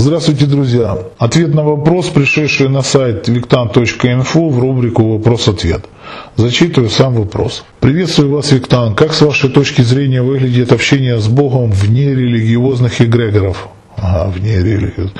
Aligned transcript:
Здравствуйте, 0.00 0.46
друзья! 0.46 0.96
Ответ 1.18 1.54
на 1.54 1.62
вопрос, 1.62 2.06
пришедший 2.08 2.70
на 2.70 2.80
сайт 2.80 3.28
виктан.инфо 3.28 4.48
в 4.48 4.58
рубрику 4.58 5.02
«Вопрос-ответ». 5.12 5.84
Зачитываю 6.36 6.88
сам 6.88 7.12
вопрос. 7.12 7.64
Приветствую 7.80 8.30
вас, 8.30 8.50
Виктан. 8.50 8.94
Как 8.94 9.12
с 9.12 9.20
вашей 9.20 9.50
точки 9.50 9.82
зрения 9.82 10.22
выглядит 10.22 10.72
общение 10.72 11.18
с 11.20 11.28
Богом 11.28 11.70
вне 11.70 12.14
религиозных 12.14 13.02
эгрегоров? 13.02 13.68
Ага, 13.98 14.30
вне 14.30 14.56
религиозных. 14.60 15.12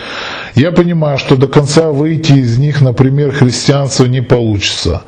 Я 0.54 0.72
понимаю, 0.72 1.18
что 1.18 1.36
до 1.36 1.46
конца 1.46 1.90
выйти 1.90 2.32
из 2.32 2.56
них, 2.56 2.80
например, 2.80 3.32
христианство 3.32 4.06
не 4.06 4.22
получится. 4.22 5.02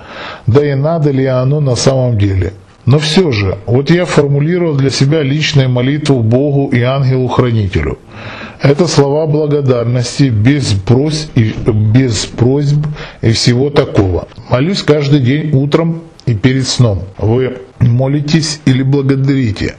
Да 0.46 0.62
и 0.70 0.74
надо 0.74 1.12
ли 1.12 1.24
оно 1.24 1.60
на 1.60 1.76
самом 1.76 2.18
деле? 2.18 2.52
Но 2.84 2.98
все 2.98 3.32
же, 3.32 3.56
вот 3.64 3.88
я 3.88 4.04
формулировал 4.04 4.74
для 4.74 4.90
себя 4.90 5.22
личную 5.22 5.70
молитву 5.70 6.22
Богу 6.22 6.68
и 6.68 6.82
ангелу-хранителю– 6.82 7.98
это 8.62 8.86
слова 8.86 9.26
благодарности, 9.26 10.24
без 10.24 10.72
просьб, 10.72 11.30
и, 11.36 11.52
без 11.66 12.26
просьб 12.26 12.78
и 13.20 13.32
всего 13.32 13.70
такого. 13.70 14.28
Молюсь 14.48 14.82
каждый 14.82 15.20
день 15.20 15.50
утром 15.52 16.02
и 16.26 16.34
перед 16.34 16.66
сном. 16.68 17.02
Вы 17.18 17.58
молитесь 17.80 18.60
или 18.64 18.82
благодарите. 18.82 19.74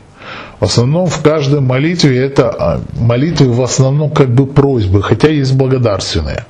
В 0.59 0.65
основном 0.65 1.07
в 1.07 1.21
каждой 1.21 1.61
молитве 1.61 2.17
это 2.17 2.49
а, 2.49 2.81
молитвы 2.99 3.51
в 3.53 3.61
основном 3.61 4.11
как 4.11 4.29
бы 4.33 4.45
просьбы, 4.47 5.01
хотя 5.01 5.29
есть 5.29 5.53
благодарственные. 5.53 6.45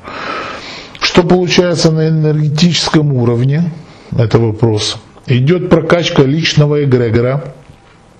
Что 1.02 1.24
получается 1.24 1.92
на 1.92 2.08
энергетическом 2.10 3.14
уровне? 3.14 3.72
Это 4.18 4.40
вопрос. 4.40 4.98
Идет 5.28 5.70
прокачка 5.70 6.24
личного 6.24 6.84
эгрегора 6.84 7.44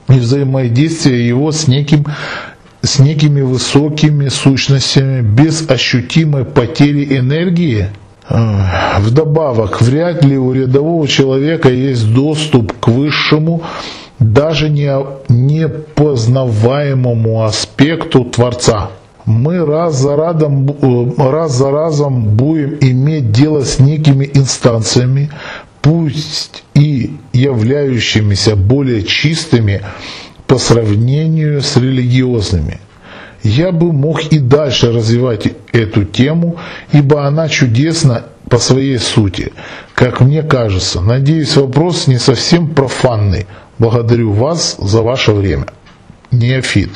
и 0.10 0.14
взаимодействие 0.14 1.28
его 1.28 1.52
с 1.52 1.68
неким 1.68 2.06
с 2.84 3.00
некими 3.00 3.42
высокими 3.42 4.28
сущностями 4.28 5.22
без 5.22 5.68
ощутимой 5.70 6.46
потери 6.46 7.18
энергии? 7.18 7.88
Вдобавок, 9.00 9.82
вряд 9.82 10.24
ли 10.24 10.38
у 10.38 10.54
рядового 10.54 11.08
человека 11.08 11.70
есть 11.70 12.14
доступ 12.14 12.74
к 12.80 12.88
высшему, 12.88 13.64
даже 14.20 14.70
не 14.70 14.92
непознаваемому 15.30 17.44
аспекту 17.44 18.26
Творца. 18.26 18.92
Мы 19.26 19.66
раз 19.66 19.96
за, 19.96 20.16
разом, 20.16 20.70
э, 20.70 21.12
раз 21.18 21.54
за 21.54 21.72
разом 21.72 22.36
будем 22.36 22.78
иметь 22.82 23.32
дело 23.32 23.64
с 23.64 23.80
некими 23.80 24.30
инстанциями, 24.34 25.30
пусть 25.82 26.64
и 26.74 27.16
являющимися 27.32 28.56
более 28.56 29.04
чистыми, 29.04 29.82
по 30.48 30.58
сравнению 30.58 31.62
с 31.62 31.78
религиозными. 31.78 32.80
Я 33.44 33.72
бы 33.72 33.92
мог 33.92 34.24
и 34.32 34.40
дальше 34.40 34.92
развивать 34.92 35.50
эту 35.74 36.06
тему, 36.06 36.58
ибо 36.94 37.26
она 37.26 37.50
чудесна 37.50 38.26
по 38.50 38.58
своей 38.58 38.98
сути, 39.00 39.52
как 39.94 40.22
мне 40.22 40.44
кажется. 40.44 41.02
Надеюсь, 41.02 41.56
вопрос 41.58 42.08
не 42.08 42.20
совсем 42.20 42.68
профанный. 42.68 43.48
Благодарю 43.80 44.32
вас 44.32 44.78
за 44.80 45.02
ваше 45.02 45.34
время. 45.34 45.66
Неофит. 46.32 46.90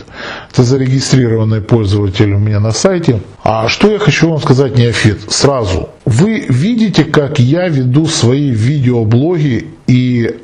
Это 0.51 0.63
зарегистрированный 0.63 1.61
пользователь 1.61 2.33
у 2.33 2.39
меня 2.39 2.59
на 2.59 2.71
сайте. 2.71 3.21
А 3.43 3.67
что 3.67 3.91
я 3.91 3.99
хочу 3.99 4.29
вам 4.29 4.39
сказать, 4.39 4.77
Неофит, 4.77 5.31
сразу. 5.31 5.89
Вы 6.05 6.45
видите, 6.47 7.03
как 7.03 7.39
я 7.39 7.67
веду 7.67 8.07
свои 8.07 8.49
видеоблоги 8.49 9.67
и 9.87 10.37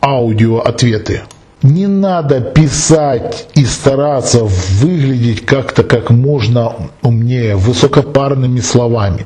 аудиоответы 0.00 1.22
не 1.62 1.86
надо 1.86 2.40
писать 2.40 3.48
и 3.54 3.64
стараться 3.64 4.44
выглядеть 4.44 5.44
как-то 5.46 5.82
как 5.82 6.10
можно 6.10 6.74
умнее, 7.02 7.56
высокопарными 7.56 8.60
словами. 8.60 9.24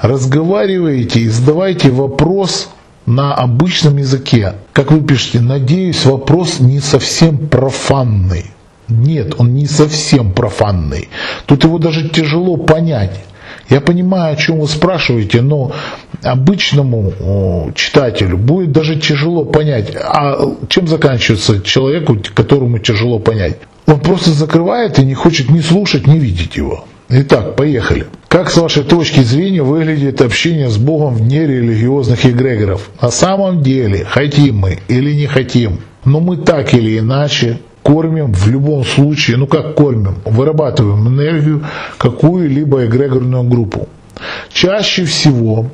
Разговаривайте 0.00 1.20
и 1.20 1.28
задавайте 1.28 1.90
вопрос 1.90 2.68
на 3.06 3.34
обычном 3.34 3.96
языке. 3.98 4.54
Как 4.72 4.92
вы 4.92 5.00
пишете, 5.00 5.40
надеюсь, 5.40 6.04
вопрос 6.04 6.60
не 6.60 6.80
совсем 6.80 7.48
профанный. 7.48 8.46
Нет, 8.88 9.34
он 9.38 9.54
не 9.54 9.66
совсем 9.66 10.32
профанный. 10.32 11.08
Тут 11.46 11.64
его 11.64 11.78
даже 11.78 12.08
тяжело 12.08 12.56
понять. 12.56 13.18
Я 13.68 13.80
понимаю, 13.80 14.34
о 14.34 14.36
чем 14.36 14.60
вы 14.60 14.68
спрашиваете, 14.68 15.40
но 15.40 15.72
обычному 16.22 17.72
читателю 17.74 18.36
будет 18.36 18.72
даже 18.72 18.96
тяжело 18.96 19.44
понять, 19.44 19.94
а 19.96 20.38
чем 20.68 20.86
заканчивается 20.86 21.62
человеку, 21.62 22.16
которому 22.34 22.78
тяжело 22.78 23.18
понять. 23.18 23.56
Он 23.86 24.00
просто 24.00 24.30
закрывает 24.30 24.98
и 24.98 25.04
не 25.04 25.14
хочет 25.14 25.50
ни 25.50 25.60
слушать, 25.60 26.06
ни 26.06 26.18
видеть 26.18 26.56
его. 26.56 26.84
Итак, 27.08 27.56
поехали. 27.56 28.06
Как 28.28 28.50
с 28.50 28.56
вашей 28.56 28.82
точки 28.82 29.20
зрения 29.20 29.62
выглядит 29.62 30.20
общение 30.20 30.68
с 30.68 30.78
Богом 30.78 31.14
вне 31.14 31.46
религиозных 31.46 32.24
эгрегоров? 32.26 32.90
На 33.00 33.10
самом 33.10 33.62
деле, 33.62 34.04
хотим 34.04 34.58
мы 34.58 34.78
или 34.88 35.12
не 35.12 35.26
хотим, 35.26 35.80
но 36.04 36.20
мы 36.20 36.38
так 36.38 36.74
или 36.74 36.98
иначе 36.98 37.60
кормим 37.84 38.32
в 38.32 38.48
любом 38.48 38.84
случае, 38.84 39.36
ну 39.36 39.46
как 39.46 39.74
кормим, 39.74 40.16
вырабатываем 40.24 41.06
энергию 41.06 41.64
какую-либо 41.98 42.86
эгрегорную 42.86 43.44
группу. 43.44 43.88
Чаще 44.52 45.04
всего 45.04 45.66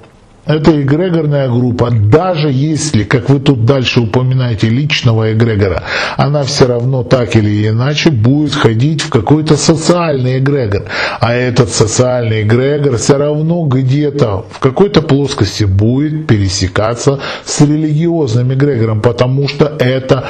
эта 0.47 0.83
эгрегорная 0.83 1.49
группа, 1.49 1.91
даже 1.91 2.51
если, 2.51 3.05
как 3.05 3.31
вы 3.31 3.39
тут 3.39 3.65
дальше 3.65 4.01
упоминаете, 4.01 4.69
личного 4.69 5.33
эгрегора, 5.33 5.85
она 6.17 6.43
все 6.43 6.67
равно 6.67 7.05
так 7.05 7.37
или 7.37 7.69
иначе 7.69 8.11
будет 8.11 8.55
ходить 8.55 9.03
в 9.03 9.11
какой-то 9.11 9.57
социальный 9.57 10.39
эгрегор. 10.39 10.85
А 11.21 11.35
этот 11.35 11.71
социальный 11.71 12.43
эгрегор 12.43 12.97
все 12.97 13.19
равно 13.19 13.65
где-то 13.67 14.47
в 14.51 14.59
какой-то 14.59 15.03
плоскости 15.03 15.65
будет 15.65 16.27
пересекаться 16.27 17.21
с 17.45 17.61
религиозным 17.61 18.53
эгрегором, 18.53 19.03
потому 19.03 19.47
что 19.47 19.67
это 19.79 20.25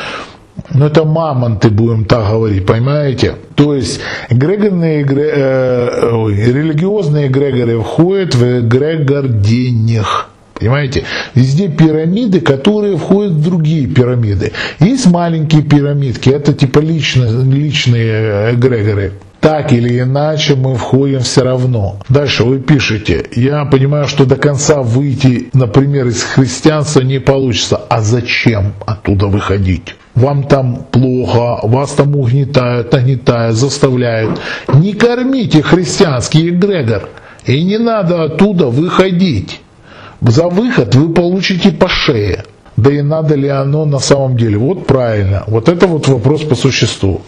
ну 0.73 0.87
это 0.87 1.05
мамонты, 1.05 1.71
будем 1.71 2.05
так 2.05 2.29
говорить, 2.29 2.67
понимаете? 2.67 3.37
То 3.55 3.75
есть 3.75 4.01
эгрегорные, 4.29 5.05
э, 5.05 6.11
ой, 6.13 6.35
религиозные 6.35 7.29
эгрегоры 7.29 7.81
входят 7.81 8.35
в 8.35 8.61
эгрегор 8.61 9.29
денег. 9.29 10.29
Понимаете? 10.55 11.05
Везде 11.35 11.69
пирамиды, 11.69 12.41
которые 12.41 12.99
входят 12.99 13.33
в 13.33 13.43
другие 13.43 13.87
пирамиды. 13.87 14.53
Есть 14.79 15.07
маленькие 15.07 15.63
пирамидки, 15.63 16.29
это 16.29 16.53
типа 16.53 16.81
личные, 16.81 17.31
личные 17.45 18.55
эгрегоры 18.55 19.13
так 19.41 19.73
или 19.73 20.01
иначе 20.01 20.55
мы 20.55 20.77
входим 20.77 21.21
все 21.21 21.43
равно. 21.43 21.99
Дальше 22.09 22.45
вы 22.45 22.59
пишете, 22.59 23.25
я 23.35 23.65
понимаю, 23.65 24.07
что 24.07 24.27
до 24.27 24.37
конца 24.37 24.83
выйти, 24.83 25.49
например, 25.55 26.09
из 26.09 26.23
христианства 26.23 27.01
не 27.01 27.21
получится. 27.21 27.77
А 27.89 28.03
зачем 28.03 28.75
оттуда 28.87 29.27
выходить? 29.27 29.97
Вам 30.21 30.45
там 30.45 30.85
плохо, 30.91 31.61
вас 31.63 31.93
там 31.93 32.15
угнетают, 32.15 32.93
нагнетают, 32.93 33.57
заставляют. 33.57 34.39
Не 34.75 34.93
кормите 34.93 35.63
христианский 35.63 36.51
эгрегор. 36.51 37.09
И 37.47 37.65
не 37.65 37.79
надо 37.79 38.25
оттуда 38.25 38.67
выходить. 38.67 39.61
За 40.21 40.49
выход 40.49 40.95
вы 40.95 41.15
получите 41.15 41.73
по 41.73 41.89
шее 41.89 42.45
да 42.81 42.91
и 42.91 43.03
надо 43.03 43.35
ли 43.35 43.49
оно 43.49 43.85
на 43.85 43.99
самом 43.99 44.37
деле. 44.37 44.57
Вот 44.57 44.87
правильно, 44.87 45.45
вот 45.47 45.69
это 45.69 45.87
вот 45.87 46.09
вопрос 46.09 46.43
по 46.43 46.55
существу. 46.55 47.21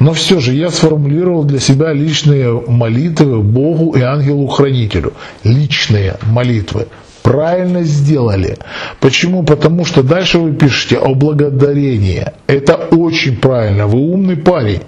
Но 0.00 0.12
все 0.12 0.40
же 0.40 0.54
я 0.54 0.70
сформулировал 0.70 1.44
для 1.44 1.60
себя 1.60 1.92
личные 1.92 2.50
молитвы 2.66 3.42
Богу 3.42 3.96
и 3.96 4.00
ангелу-хранителю. 4.00 5.12
Личные 5.44 6.16
молитвы. 6.22 6.86
Правильно 7.26 7.82
сделали. 7.82 8.56
Почему? 9.00 9.42
Потому 9.42 9.84
что 9.84 10.04
дальше 10.04 10.38
вы 10.38 10.52
пишете 10.52 10.96
о 10.98 11.12
благодарении. 11.16 12.24
Это 12.46 12.76
очень 12.76 13.36
правильно. 13.38 13.88
Вы 13.88 13.98
умный 13.98 14.36
парень. 14.36 14.82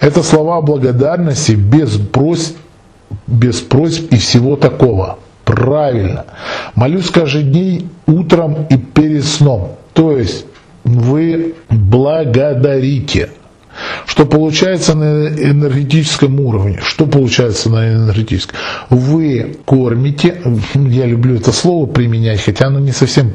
Это 0.00 0.24
слова 0.24 0.60
благодарности 0.62 1.52
без 1.52 1.96
просьб, 1.96 2.56
без 3.28 3.60
просьб 3.60 4.12
и 4.12 4.16
всего 4.16 4.56
такого. 4.56 5.20
Правильно. 5.44 6.24
Молюсь 6.74 7.08
каждый 7.10 7.44
день 7.44 7.88
утром 8.08 8.66
и 8.68 8.76
перед 8.78 9.24
сном. 9.24 9.76
То 9.92 10.18
есть 10.18 10.44
вы 10.82 11.54
благодарите. 11.70 13.30
Что 14.06 14.24
получается 14.24 14.94
на 14.94 15.28
энергетическом 15.28 16.40
уровне? 16.40 16.80
Что 16.82 17.06
получается 17.06 17.70
на 17.70 17.92
энергетическом? 17.92 18.56
Вы 18.90 19.56
кормите, 19.64 20.40
я 20.74 21.06
люблю 21.06 21.36
это 21.36 21.52
слово 21.52 21.86
применять, 21.86 22.40
хотя 22.40 22.66
оно 22.66 22.80
не 22.80 22.92
совсем 22.92 23.34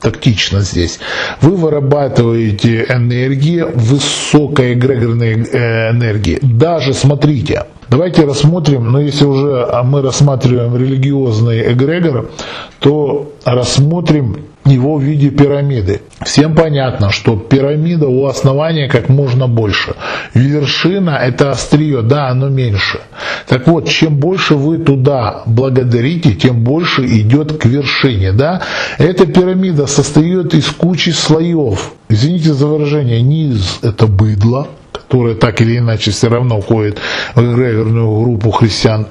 тактично 0.00 0.60
здесь. 0.60 0.98
Вы 1.40 1.56
вырабатываете 1.56 2.84
энергии, 2.88 3.62
высокой 3.74 4.74
эгрегорной 4.74 5.46
э, 5.52 5.90
энергии. 5.90 6.38
Даже, 6.42 6.94
смотрите, 6.94 7.64
давайте 7.88 8.24
рассмотрим, 8.24 8.90
но 8.90 9.00
если 9.00 9.24
уже 9.24 9.68
мы 9.84 10.02
рассматриваем 10.02 10.76
религиозный 10.76 11.72
эгрегор, 11.72 12.30
то 12.78 13.32
рассмотрим 13.44 14.44
его 14.68 14.96
в 14.96 15.02
виде 15.02 15.30
пирамиды. 15.30 16.02
Всем 16.24 16.54
понятно, 16.54 17.10
что 17.10 17.36
пирамида 17.36 18.08
у 18.08 18.26
основания 18.26 18.88
как 18.88 19.08
можно 19.08 19.46
больше. 19.46 19.94
Вершина– 20.34 21.10
это 21.22 21.50
острие, 21.50 22.02
да, 22.02 22.28
оно 22.28 22.48
меньше. 22.48 23.00
Так 23.46 23.66
вот, 23.66 23.88
чем 23.88 24.16
больше 24.16 24.54
вы 24.54 24.78
туда 24.78 25.42
благодарите, 25.46 26.34
тем 26.34 26.64
больше 26.64 27.06
идет 27.06 27.58
к 27.58 27.66
вершине. 27.66 28.32
Да? 28.32 28.62
Эта 28.98 29.26
пирамида 29.26 29.86
состоит 29.86 30.54
из 30.54 30.66
кучи 30.66 31.10
слоев. 31.10 31.92
Извините 32.08 32.52
за 32.52 32.66
выражение, 32.66 33.20
низ– 33.20 33.78
это 33.82 34.06
быдло, 34.06 34.68
которое 35.08 35.34
так 35.34 35.60
или 35.62 35.78
иначе 35.78 36.10
все 36.10 36.28
равно 36.28 36.60
входит 36.60 36.98
в 37.34 37.40
эгрегорную 37.40 38.20
группу 38.24 38.50
христиан 38.50 39.06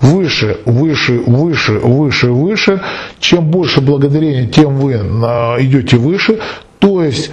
выше, 0.00 0.58
выше, 0.64 1.20
выше, 1.24 1.74
выше, 1.74 2.30
выше. 2.32 2.82
Чем 3.20 3.44
больше 3.44 3.80
благодарения, 3.80 4.46
тем 4.48 4.76
вы 4.76 4.94
а, 4.98 5.56
идете 5.60 5.98
выше. 5.98 6.40
То 6.80 7.02
есть 7.04 7.30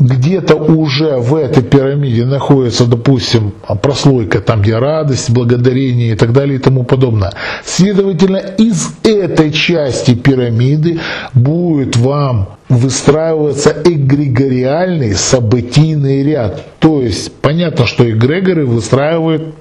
где-то 0.00 0.56
уже 0.56 1.18
в 1.18 1.34
этой 1.34 1.62
пирамиде 1.62 2.24
находится, 2.24 2.86
допустим, 2.86 3.52
прослойка, 3.82 4.40
там 4.40 4.62
где 4.62 4.78
радость, 4.78 5.30
благодарение 5.30 6.12
и 6.12 6.16
так 6.16 6.32
далее 6.32 6.56
и 6.56 6.58
тому 6.58 6.84
подобное. 6.84 7.32
Следовательно, 7.64 8.38
из 8.38 8.94
этой 9.04 9.52
части 9.52 10.14
пирамиды 10.14 10.98
будет 11.34 11.96
вам 11.96 12.48
выстраиваться 12.68 13.76
эгрегориальный 13.84 15.14
событийный 15.14 16.22
ряд. 16.22 16.64
То 16.78 17.02
есть 17.02 17.32
понятно, 17.40 17.86
что 17.86 18.08
эгрегоры 18.08 18.64
выстраивают 18.64 19.54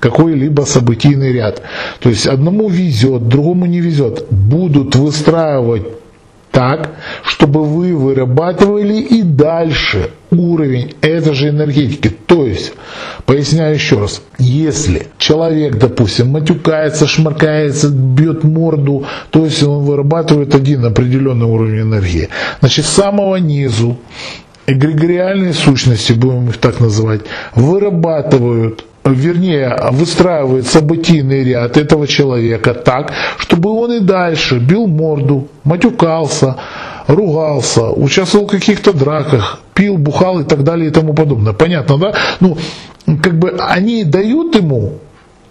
какой-либо 0.00 0.62
событийный 0.62 1.32
ряд. 1.32 1.62
То 2.00 2.08
есть 2.08 2.26
одному 2.26 2.68
везет, 2.68 3.28
другому 3.28 3.66
не 3.66 3.80
везет. 3.80 4.26
Будут 4.30 4.96
выстраивать 4.96 5.84
так, 6.56 6.92
чтобы 7.22 7.64
вы 7.64 7.94
вырабатывали 7.94 8.94
и 8.94 9.20
дальше 9.22 10.08
уровень 10.30 10.94
этой 11.02 11.34
же 11.34 11.50
энергетики. 11.50 12.08
То 12.08 12.46
есть, 12.46 12.72
поясняю 13.26 13.74
еще 13.74 14.00
раз, 14.00 14.22
если 14.38 15.08
человек, 15.18 15.76
допустим, 15.76 16.28
матюкается, 16.28 17.06
шмаркается, 17.06 17.90
бьет 17.90 18.42
морду, 18.42 19.04
то 19.28 19.44
есть 19.44 19.62
он 19.62 19.84
вырабатывает 19.84 20.54
один 20.54 20.86
определенный 20.86 21.44
уровень 21.44 21.82
энергии. 21.82 22.30
Значит, 22.60 22.86
с 22.86 22.88
самого 22.88 23.36
низу 23.36 23.98
эгрегориальные 24.66 25.52
сущности, 25.52 26.14
будем 26.14 26.48
их 26.48 26.56
так 26.56 26.80
называть, 26.80 27.20
вырабатывают 27.54 28.82
вернее, 29.10 29.76
выстраивает 29.92 30.66
событийный 30.66 31.44
ряд 31.44 31.76
этого 31.76 32.06
человека 32.06 32.74
так, 32.74 33.12
чтобы 33.38 33.70
он 33.70 33.92
и 33.92 34.00
дальше 34.00 34.58
бил 34.58 34.86
морду, 34.86 35.48
матюкался, 35.64 36.56
ругался, 37.06 37.90
участвовал 37.90 38.46
в 38.46 38.50
каких-то 38.50 38.92
драках, 38.92 39.60
пил, 39.74 39.96
бухал 39.96 40.40
и 40.40 40.44
так 40.44 40.64
далее 40.64 40.88
и 40.88 40.92
тому 40.92 41.14
подобное. 41.14 41.52
Понятно, 41.52 41.98
да? 41.98 42.14
Ну, 42.40 42.56
как 43.22 43.38
бы 43.38 43.56
они 43.58 44.04
дают 44.04 44.54
ему 44.54 44.94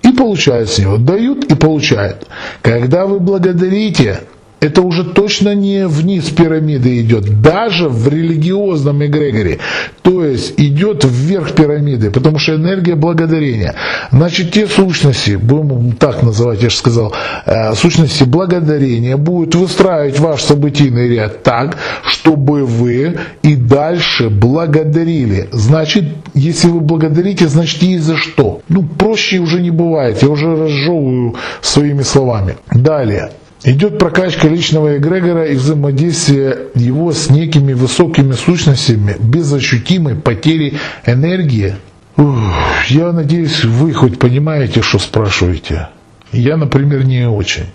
и 0.01 0.11
получают 0.11 0.69
с 0.69 0.77
него, 0.79 0.97
дают 0.97 1.45
и 1.45 1.55
получают. 1.55 2.27
Когда 2.61 3.05
вы 3.05 3.19
благодарите, 3.19 4.21
это 4.59 4.81
уже 4.81 5.03
точно 5.03 5.53
не 5.53 5.87
вниз 5.87 6.29
пирамиды 6.29 7.01
идет, 7.01 7.41
даже 7.41 7.87
в 7.89 8.07
религиозном 8.07 9.05
эгрегоре. 9.05 9.59
То 10.01 10.23
есть 10.25 10.53
идет 10.57 11.03
вверх 11.03 11.53
пирамиды, 11.53 12.11
потому 12.11 12.39
что 12.39 12.55
энергия 12.55 12.95
благодарения. 12.95 13.75
Значит, 14.11 14.51
те 14.51 14.67
сущности, 14.67 15.31
будем 15.35 15.93
так 15.93 16.23
называть, 16.23 16.63
я 16.63 16.69
же 16.69 16.75
сказал, 16.77 17.13
э, 17.45 17.73
сущности 17.75 18.23
благодарения 18.23 19.17
будут 19.17 19.55
выстраивать 19.55 20.19
ваш 20.19 20.41
событийный 20.41 21.09
ряд 21.09 21.43
так, 21.43 21.77
чтобы 22.03 22.65
вы 22.65 23.17
и 23.43 23.55
дальше 23.55 24.29
благодарили. 24.29 25.47
Значит, 25.51 26.05
если 26.33 26.69
вы 26.69 26.79
благодарите, 26.79 27.47
значит 27.47 27.83
и 27.83 27.97
за 27.97 28.17
что. 28.17 28.61
Ну, 28.69 28.83
проще 28.83 29.39
уже 29.39 29.61
не 29.61 29.71
бывает, 29.71 30.21
я 30.21 30.29
уже 30.29 30.55
разжевываю 30.55 31.35
своими 31.61 32.01
словами. 32.01 32.55
Далее. 32.71 33.31
Идет 33.65 33.97
прокачка 33.97 34.47
личного 34.47 34.97
эгрегора 34.97 35.45
и 35.47 35.55
взаимодействие 35.55 36.67
его 36.75 37.11
с 37.11 37.31
некими 37.31 37.73
высокими 37.73 38.33
сущностями 38.33 39.17
без 39.19 39.51
ощутимой 39.51 40.13
потери 40.13 40.75
энергии. 41.03 41.75
Ух, 42.15 42.53
я 42.89 43.11
надеюсь, 43.11 43.63
вы 43.65 43.91
хоть 43.93 44.19
понимаете, 44.19 44.83
что 44.83 44.99
спрашиваете. 44.99 45.89
Я, 46.31 46.57
например, 46.57 47.05
не 47.05 47.27
очень. 47.27 47.65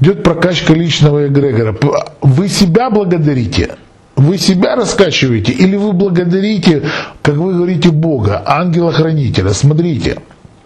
Идет 0.00 0.22
прокачка 0.22 0.74
личного 0.74 1.28
эгрегора. 1.28 1.74
Вы 2.20 2.48
себя 2.50 2.90
благодарите? 2.90 3.76
Вы 4.16 4.36
себя 4.36 4.76
раскачиваете 4.76 5.52
или 5.52 5.76
вы 5.76 5.94
благодарите, 5.94 6.82
как 7.22 7.36
вы 7.36 7.54
говорите, 7.54 7.90
Бога, 7.90 8.42
ангела-хранителя? 8.44 9.54
Смотрите, 9.54 10.18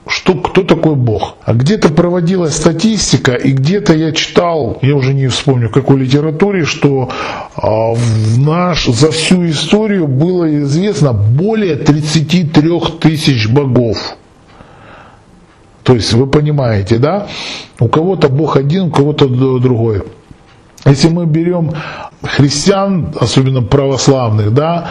что, 0.08 0.35
кто 0.50 0.64
такой 0.64 0.97
Бог. 0.97 1.37
А 1.44 1.55
где-то 1.55 1.91
проводилась 1.91 2.56
статистика, 2.56 3.35
и 3.35 3.52
где-то 3.52 3.94
я 3.94 4.12
читал, 4.12 4.79
я 4.82 4.97
уже 4.97 5.14
не 5.14 5.29
вспомню 5.29 5.69
в 5.69 5.73
какой 5.73 6.00
литературе, 6.00 6.64
что 6.64 7.08
а, 7.55 7.94
в 7.94 8.38
наш, 8.38 8.87
за 8.87 9.11
всю 9.11 9.47
историю 9.49 10.08
было 10.08 10.62
известно 10.62 11.12
более 11.12 11.76
33 11.76 12.81
тысяч 13.00 13.49
богов. 13.49 14.17
То 15.85 15.94
есть 15.94 16.12
вы 16.12 16.26
понимаете, 16.26 16.99
да? 16.99 17.29
У 17.79 17.88
кого-то 17.88 18.29
Бог 18.29 18.56
один, 18.56 18.85
у 18.85 18.91
кого-то 18.91 19.29
другой. 19.29 20.03
Если 20.85 21.08
мы 21.08 21.26
берем 21.26 21.73
христиан, 22.23 23.14
особенно 23.19 23.62
православных, 23.62 24.53
да, 24.53 24.91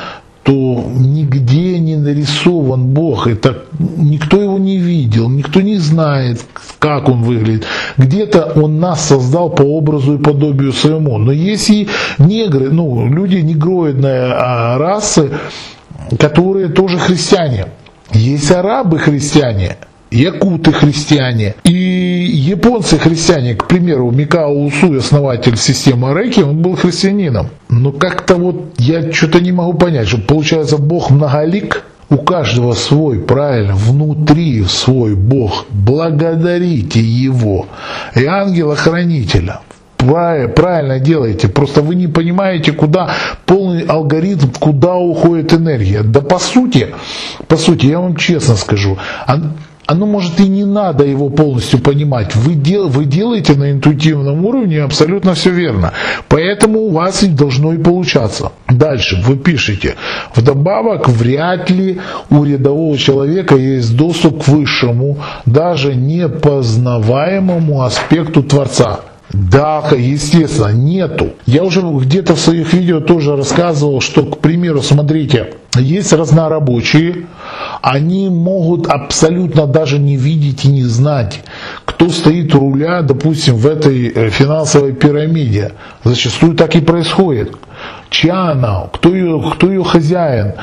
то 0.50 0.84
нигде 0.98 1.80
не 1.80 1.96
нарисован 1.96 2.88
Бог. 2.88 3.28
Это 3.28 3.66
никто 3.78 4.42
его 4.42 4.58
не 4.58 4.78
видел, 4.78 5.30
никто 5.30 5.62
не 5.62 5.78
знает, 5.78 6.44
как 6.80 7.08
он 7.08 7.22
выглядит. 7.22 7.68
Где-то 7.98 8.54
он 8.56 8.80
нас 8.80 9.06
создал 9.06 9.52
по 9.52 9.62
образу 9.62 10.16
и 10.16 10.18
подобию 10.18 10.74
своему. 10.74 11.20
Но 11.20 11.32
есть 11.32 11.70
и 11.70 11.88
негры, 12.18 12.72
ну, 12.72 13.08
люди 13.08 13.36
негроидной 13.36 14.32
а, 14.32 14.80
расы, 14.80 15.30
которые 16.18 16.70
тоже 16.70 16.98
христиане. 16.98 17.68
Есть 18.12 18.50
арабы 18.52 18.98
христиане, 18.98 19.78
якуты 20.10 20.72
христиане 20.72 21.54
и 21.64 21.99
японцы 22.30 22.98
христиане, 22.98 23.56
к 23.56 23.68
примеру, 23.68 24.12
Микао 24.12 24.54
Усуй, 24.54 25.00
основатель 25.00 25.58
системы 25.58 26.14
Реки, 26.14 26.42
он 26.42 26.62
был 26.62 26.76
христианином. 26.76 27.50
Но 27.70 27.92
как-то 27.92 28.36
вот 28.36 28.74
я 28.78 29.12
что-то 29.12 29.40
не 29.40 29.52
могу 29.52 29.74
понять, 29.74 30.08
что 30.08 30.18
получается 30.18 30.78
Бог 30.78 31.10
многолик, 31.10 31.84
у 32.10 32.18
каждого 32.18 32.74
свой, 32.74 33.20
правильно, 33.20 33.76
внутри 33.76 34.64
свой 34.66 35.16
Бог. 35.16 35.66
Благодарите 35.70 37.00
Его. 37.00 37.68
И 38.16 38.26
ангела-хранителя. 38.26 39.60
Правильно 39.98 40.98
делаете, 41.00 41.50
просто 41.50 41.82
вы 41.82 41.94
не 41.94 42.08
понимаете, 42.08 42.72
куда 42.72 43.14
полный 43.46 43.84
алгоритм, 43.84 44.48
куда 44.58 44.96
уходит 44.96 45.54
энергия. 45.54 46.02
Да 46.04 46.22
по 46.22 46.40
сути, 46.40 46.88
по 47.48 47.58
сути, 47.58 47.88
я 47.88 48.00
вам 48.00 48.16
честно 48.16 48.56
скажу, 48.56 48.98
оно 49.90 50.06
может 50.06 50.40
и 50.40 50.48
не 50.48 50.66
надо 50.66 51.04
его 51.04 51.30
полностью 51.30 51.80
понимать. 51.80 52.36
Вы, 52.36 52.54
дел, 52.54 52.88
вы 52.90 53.06
делаете 53.06 53.56
на 53.56 53.72
интуитивном 53.72 54.46
уровне 54.46 54.84
абсолютно 54.84 55.34
все 55.34 55.50
верно. 55.50 55.94
Поэтому 56.28 56.82
у 56.82 56.90
вас 56.92 57.24
и 57.24 57.28
должно 57.28 57.74
и 57.74 57.78
получаться. 57.80 58.52
Дальше 58.68 59.20
вы 59.26 59.36
пишете. 59.36 59.96
Вдобавок, 60.36 61.10
вряд 61.10 61.72
ли 61.72 62.00
у 62.30 62.44
рядового 62.44 63.00
человека 63.00 63.56
есть 63.56 63.98
доступ 63.98 64.44
к 64.44 64.48
высшему, 64.48 65.18
даже 65.48 65.96
непознаваемому 65.96 67.82
аспекту 67.82 68.44
Творца. 68.44 69.00
Да, 69.32 69.84
естественно, 69.98 70.72
нету. 70.72 71.32
Я 71.48 71.64
уже 71.64 71.82
где-то 71.82 72.36
в 72.36 72.40
своих 72.40 72.74
видео 72.74 73.00
тоже 73.00 73.36
рассказывал, 73.36 74.02
что, 74.02 74.24
к 74.24 74.38
примеру, 74.38 74.84
смотрите, 74.84 75.54
есть 75.76 76.14
разнорабочие, 76.14 77.26
они 77.82 78.30
могут 78.30 78.88
абсолютно 78.88 79.68
даже 79.68 80.00
не 80.00 80.16
видеть 80.16 80.66
и 80.66 80.70
не 80.70 80.84
знать, 80.84 81.42
кто 81.86 82.10
стоит 82.10 82.54
у 82.56 82.60
руля, 82.60 83.02
допустим, 83.02 83.56
в 83.56 83.68
этой 83.68 84.08
э, 84.08 84.30
финансовой 84.30 84.94
пирамиде. 84.94 85.74
Зачастую 86.04 86.56
так 86.56 86.76
и 86.76 86.82
происходит. 86.82 87.56
Чья 88.10 88.52
она, 88.52 88.88
кто 88.92 89.14
ее, 89.14 89.42
кто 89.54 89.70
ее 89.70 89.84
хозяин, 89.84 90.54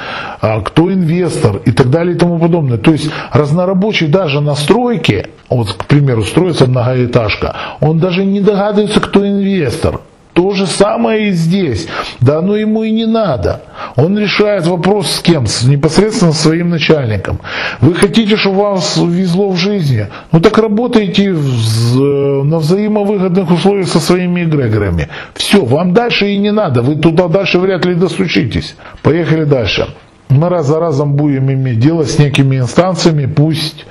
а, 0.40 0.60
кто 0.60 0.92
инвестор 0.92 1.56
и 1.64 1.70
так 1.70 1.90
далее 1.90 2.14
и 2.16 2.18
тому 2.18 2.38
подобное. 2.38 2.76
То 2.76 2.92
есть 2.92 3.08
разнорабочий 3.32 4.08
даже 4.08 4.40
на 4.40 4.54
стройке, 4.54 5.30
вот, 5.48 5.72
к 5.72 5.86
примеру, 5.86 6.24
строится 6.24 6.66
многоэтажка, 6.66 7.54
он 7.80 7.98
даже 7.98 8.24
не 8.24 8.40
догадывается, 8.40 9.00
кто 9.00 9.26
инвестор. 9.26 10.00
То 10.36 10.50
же 10.50 10.66
самое 10.66 11.28
и 11.28 11.32
здесь. 11.32 11.86
Да 12.20 12.38
оно 12.38 12.56
ему 12.56 12.82
и 12.82 12.90
не 12.90 13.06
надо. 13.06 13.62
Он 13.96 14.18
решает 14.18 14.66
вопрос 14.66 15.10
с 15.10 15.20
кем? 15.20 15.46
С 15.46 15.64
непосредственно 15.64 16.32
своим 16.32 16.68
начальником. 16.68 17.40
Вы 17.80 17.94
хотите, 17.94 18.36
чтобы 18.36 18.58
вас 18.58 18.98
везло 18.98 19.48
в 19.50 19.56
жизни? 19.56 20.06
Ну 20.32 20.40
так 20.40 20.58
работайте 20.58 21.32
в, 21.32 22.44
на 22.44 22.58
взаимовыгодных 22.58 23.50
условиях 23.50 23.88
со 23.88 23.98
своими 23.98 24.44
эгрегорами. 24.44 25.08
Все, 25.34 25.64
вам 25.64 25.94
дальше 25.94 26.28
и 26.28 26.36
не 26.36 26.52
надо. 26.52 26.82
Вы 26.82 26.96
туда 26.96 27.28
дальше 27.28 27.58
вряд 27.58 27.86
ли 27.86 27.94
достучитесь. 27.94 28.76
Поехали 29.02 29.44
дальше. 29.44 29.88
Мы 30.28 30.48
раз 30.48 30.66
за 30.66 30.78
разом 30.80 31.14
будем 31.14 31.50
иметь 31.50 31.78
дело 31.78 32.04
с 32.04 32.18
некими 32.18 32.56
инстанциями, 32.56 33.26
пусть 33.26 33.86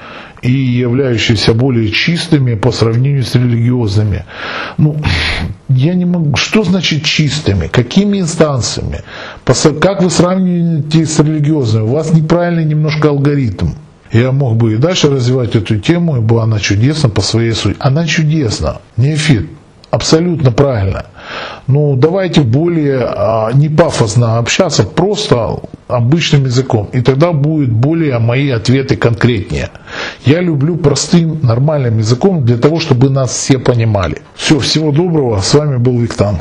и 0.45 0.51
являющиеся 0.51 1.53
более 1.53 1.89
чистыми 1.89 2.53
по 2.53 2.71
сравнению 2.71 3.23
с 3.23 3.33
религиозными. 3.33 4.25
Ну, 4.77 5.01
я 5.69 5.95
не 5.95 6.05
могу. 6.05 6.35
Что 6.35 6.63
значит 6.63 7.03
чистыми? 7.03 7.67
Какими 7.67 8.19
инстанциями? 8.19 9.01
Как 9.81 10.03
вы 10.03 10.09
сравниваете 10.11 11.05
с 11.05 11.19
религиозными? 11.19 11.85
У 11.85 11.87
вас 11.87 12.13
неправильный 12.13 12.65
немножко 12.65 13.09
алгоритм. 13.09 13.69
Я 14.11 14.31
мог 14.31 14.55
бы 14.55 14.73
и 14.73 14.77
дальше 14.77 15.09
развивать 15.09 15.55
эту 15.55 15.77
тему, 15.79 16.17
ибо 16.17 16.43
она 16.43 16.59
чудесна 16.59 17.09
по 17.09 17.21
своей 17.21 17.53
сути. 17.53 17.75
Она 17.79 18.05
чудесна, 18.05 18.81
не 18.97 19.15
эфир. 19.15 19.47
Абсолютно 19.89 20.51
правильно. 20.51 21.05
Ну, 21.67 21.95
давайте 21.95 22.41
более 22.41 22.99
а, 23.01 23.51
не 23.53 23.69
пафосно 23.69 24.37
общаться, 24.37 24.83
просто 24.83 25.59
обычным 25.87 26.45
языком. 26.45 26.89
И 26.93 27.01
тогда 27.01 27.31
будут 27.31 27.71
более 27.71 28.19
мои 28.19 28.49
ответы 28.49 28.95
конкретнее. 28.95 29.69
Я 30.25 30.41
люблю 30.41 30.75
простым, 30.75 31.39
нормальным 31.41 31.97
языком 31.97 32.45
для 32.45 32.57
того, 32.57 32.79
чтобы 32.79 33.09
нас 33.09 33.31
все 33.31 33.57
понимали. 33.57 34.21
Все, 34.35 34.59
всего 34.59 34.91
доброго. 34.91 35.41
С 35.41 35.53
вами 35.53 35.77
был 35.77 35.97
Виктан. 35.99 36.37